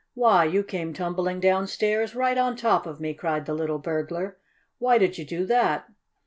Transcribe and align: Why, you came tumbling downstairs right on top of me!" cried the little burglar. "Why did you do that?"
Why, 0.15 0.45
you 0.45 0.63
came 0.63 0.93
tumbling 0.95 1.39
downstairs 1.39 2.15
right 2.15 2.35
on 2.35 2.55
top 2.55 2.87
of 2.87 2.99
me!" 2.99 3.13
cried 3.13 3.45
the 3.45 3.53
little 3.53 3.77
burglar. 3.77 4.37
"Why 4.79 4.97
did 4.97 5.19
you 5.19 5.25
do 5.25 5.45
that?" 5.45 5.89